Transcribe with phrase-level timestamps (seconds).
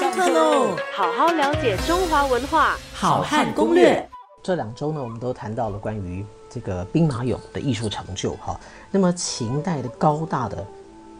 [0.00, 0.74] 上课喽！
[0.94, 4.08] 好好了解中华文化，好汉攻略。
[4.42, 8.58] 这两周呢，我们都谈到了关于这个兵马俑的艺术成就哈。
[8.90, 10.66] 那么秦代的高大的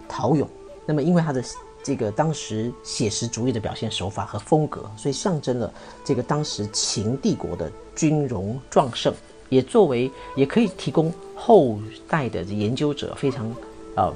[0.09, 0.47] 陶俑，
[0.87, 1.45] 那么因为它的
[1.83, 5.71] 这个当时写实主义的表现手法和风格，所以象征了
[6.03, 9.13] 这个当时秦帝国的军容壮盛，
[9.51, 11.79] 也作为也可以提供后
[12.09, 13.55] 代的研究者非常
[13.95, 14.11] 呃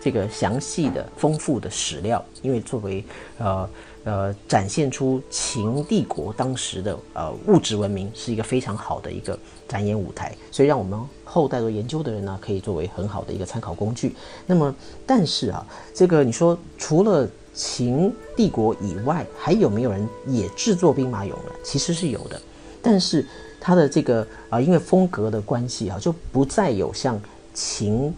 [0.00, 3.04] 这个详细的丰富的史料，因为作为
[3.38, 3.68] 呃
[4.04, 14.14] 呃展现出秦帝国当时的呃物质文明是一个非常好的一个展演舞台，所以让我们后代做研究的人呢，可以作为很好的一个参考工具。
[14.46, 21.52] 那么，但是啊，这个你说除了秦帝国以外，还有没有人也制作兵马俑呢？
[21.64, 22.40] 其实是有的，
[22.80, 23.26] 但是
[23.60, 27.20] 它的这个啊，因为风格的关系啊，就不再有像
[27.52, 28.14] 秦。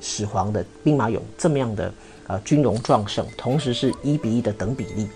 [0.00, 1.92] 始皇的兵马俑这么样的
[2.26, 5.08] 呃军容壮盛，同时是一比一的等比例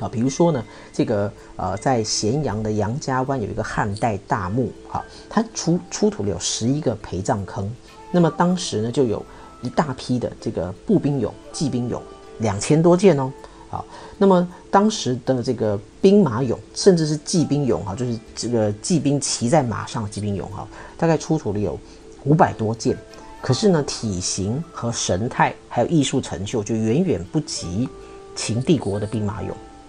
[0.00, 0.08] 啊。
[0.08, 7.70] 比如说呢，这个呃在咸阳的杨家湾有一个汉代大墓，哈，它出出土了有十一个陪葬坑。
[8.10, 9.24] 那么当时呢，就有
[9.62, 12.00] 一大批的这个步兵俑、骑兵俑，
[12.38, 13.32] 两千多件哦。
[13.68, 13.84] 好，
[14.18, 21.76] 那么当时的这个兵马俑，甚至是骑兵俑哈，就是这个骑兵骑在马上的骑兵俑哈，大概出土了有
[22.24, 22.96] 五百多件。
[23.44, 27.86] 可是呢，体型和神态，还有艺术成就，就远远不及
[28.34, 29.48] 秦帝国的兵马俑。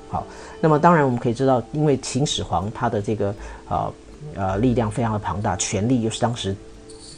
[0.09, 0.27] 好，
[0.59, 3.33] 那么当然我们可以知道，因为秦始皇他的这个
[3.69, 3.93] 呃
[4.35, 6.53] 呃力量非常的庞大，权力又是当时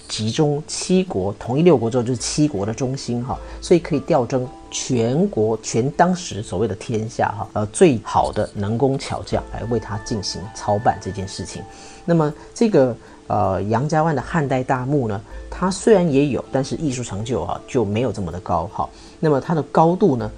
[0.08, 11.64] 集中七国统一六国之后就是七国的中心哈，所以可以调征全国全当时所谓的天下哈呃最好的能工巧匠来为他进行操办这件事情。
[12.06, 12.96] 那么这个。
[13.30, 15.22] 呃，杨家湾的汉代大墓呢，
[15.60, 18.88] 它虽然也有，但是艺术成就啊就没有这么的高哈。
[19.20, 20.32] 那么它的高度呢，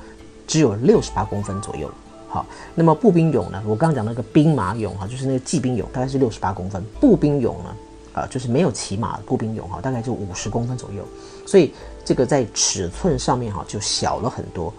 [0.48, 1.92] 只有六十八公分左右。
[2.30, 6.82] 好，那么步兵俑呢，我刚刚讲那个兵马俑哈，就是那个骑兵俑，大概是六十八公分。
[7.02, 7.76] 步兵俑呢，
[8.14, 11.04] 啊，就是没有骑马的步兵俑哈，大概就五十公分左右。
[11.46, 11.74] 所以
[12.06, 14.74] 这个在尺寸上面哈就小了很多。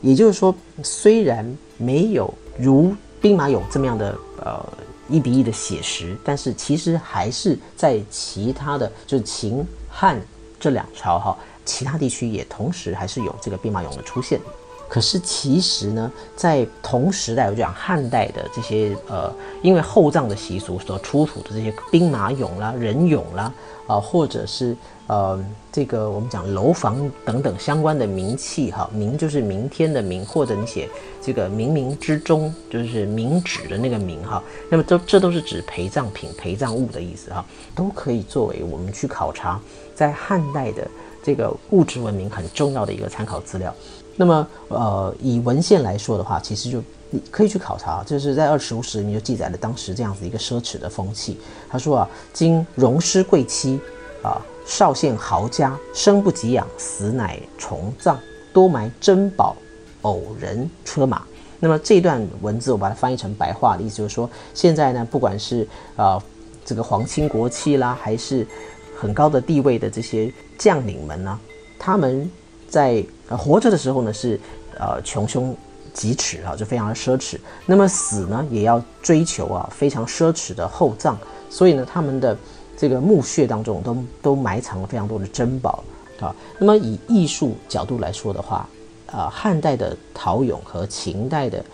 [0.00, 1.44] 也就是说，虽然
[1.76, 4.66] 没有如兵马俑这么样的呃。
[5.08, 10.20] 一比一的写实，但是其实还是在其他的，就是秦汉
[10.58, 14.40] 这两朝哈，其他地区也同时还是有这个兵马俑的出现。
[14.88, 23.52] 可是其实呢，在同时代，我讲汉代的这些呃，因为厚葬的习俗所出土的这些兵马俑啦、人俑啦，
[23.86, 25.42] 啊，或者是呃，
[25.72, 30.88] 这个我们讲楼房等等相关的名器哈，明就是明天的明，或者你写
[31.20, 37.44] 这个冥冥之中就是冥纸的那个冥哈，那么都这都是指陪葬品、陪葬物的意思哈，
[37.74, 39.60] 都可以作为我们去考察
[39.94, 40.88] 在汉代的
[41.22, 43.74] 这个物质文明很重要的一个参考资料。
[44.16, 46.80] 那么，呃，以文献来说的话，其实就
[47.10, 51.36] 你可以去考察，就是在《二十五史》里面就记载了当时这样子一个奢侈的风气。
[51.68, 53.80] 他说啊，今荣师贵妻，
[54.22, 58.16] 啊，少县豪家，生不及养，死乃重葬，
[58.52, 59.56] 多埋珍宝、
[60.02, 61.24] 偶人、车马。
[61.58, 65.66] 那么这段文字我把它翻译成白话的意思就是说，现在呢，不管是
[65.96, 66.22] 啊
[66.64, 68.46] 这个皇亲国戚啦，还是
[68.96, 71.36] 很高的地位的这些将领们呢，
[71.80, 72.30] 他们。
[72.74, 74.40] 在活着的时候呢，是
[74.80, 75.56] 呃穷凶
[75.92, 77.38] 极侈啊，就非常的奢侈。
[77.66, 81.16] 那么死呢，也要追求啊非常奢侈的厚葬。
[81.48, 82.36] 所以呢，他们的
[82.76, 85.84] 这个墓穴当中都都埋藏了非常多的珍宝
[86.18, 86.34] 啊。
[86.58, 88.68] 那么以艺术角度来说的话，
[89.06, 91.64] 呃，汉代的陶俑和秦代的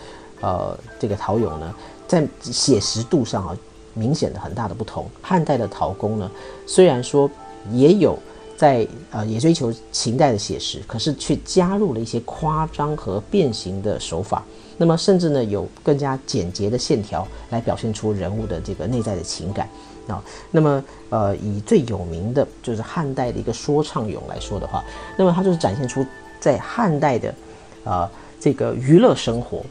[0.42, 1.74] 呃这个陶俑呢，
[2.06, 3.56] 在写实度上啊，
[3.94, 5.08] 明显的很大的不同。
[5.22, 6.30] 汉代的陶工呢，
[6.66, 7.30] 虽然说
[7.72, 8.18] 也有。
[8.60, 14.44] 在呃也追求秦代的写实，可是却加入了一些夸张和变形的手法。
[14.76, 19.66] 那么甚至呢有更加简洁的线条来表现出人物的这个内在的情感
[20.06, 20.22] 啊。
[20.50, 24.84] 那么呃以最有名的就是汉代的一个说唱俑来说的话，
[25.16, 26.04] 那么它就是展现出
[26.38, 27.34] 在汉代的
[27.82, 29.64] 啊这个娱乐生活。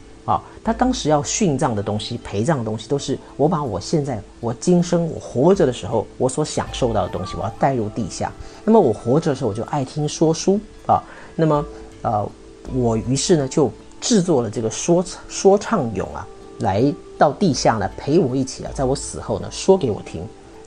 [0.64, 8.32] 他当时要殉葬的东西、陪葬的东西，都是我把我现在我今生我活着的时候我所享受到的东西，我要带入地下。
[8.66, 11.02] 那么我活着的时候，我就爱听说书啊。
[11.36, 11.66] 那么
[12.02, 12.30] 呃，
[12.74, 13.72] 我于是呢就
[14.02, 16.28] 制作了这个说说唱俑啊，
[16.60, 20.22] 来到地下呢陪我一起啊，在我死后呢说给我听。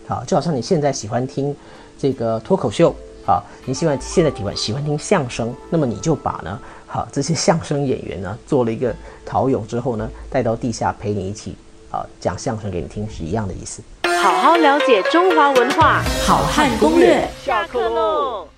[0.08, 1.54] 好，就好像你现在喜欢听
[1.98, 2.94] 这个脱口秀
[3.26, 6.58] 啊，你喜欢现在喜欢喜欢听相声，那么你就把呢。
[6.92, 8.94] 好，这些相声演员呢，做了一个
[9.24, 11.56] 陶俑之后呢，带到地下陪你一起
[11.90, 13.82] 啊讲相声给你听，是一样的意思。
[14.22, 18.51] 好好了解中华文化，好汉攻略，下课喽。